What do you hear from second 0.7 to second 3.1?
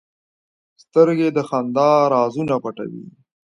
سترګې د خندا رازونه پټوي